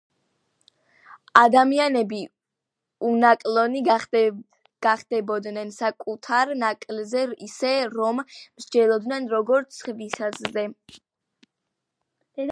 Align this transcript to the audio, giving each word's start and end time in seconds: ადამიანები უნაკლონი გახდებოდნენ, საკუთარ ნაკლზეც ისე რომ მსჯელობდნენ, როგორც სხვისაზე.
ადამიანები 1.41 2.21
უნაკლონი 3.09 3.83
გახდებოდნენ, 3.89 5.69
საკუთარ 5.77 6.53
ნაკლზეც 6.63 7.35
ისე 7.49 7.73
რომ 7.97 8.23
მსჯელობდნენ, 8.29 9.29
როგორც 9.35 9.79
სხვისაზე. 9.83 10.65